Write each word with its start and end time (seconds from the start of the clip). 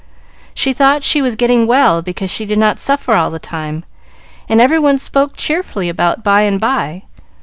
She 0.55 0.73
thought 0.73 1.03
she 1.03 1.21
was 1.21 1.35
getting 1.35 1.67
well 1.67 2.01
because 2.01 2.31
she 2.31 2.47
did 2.47 2.57
not 2.57 2.79
suffer 2.79 3.13
all 3.15 3.29
the 3.29 3.37
time, 3.37 3.83
and 4.49 4.59
every 4.59 4.79
one 4.79 4.97
spoke 4.97 5.37
cheerfully 5.37 5.89
about 5.89 6.23
"by 6.23 6.41
and 6.41 6.59
by." 6.59 7.03